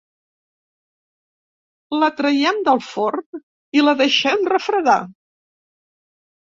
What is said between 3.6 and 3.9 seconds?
i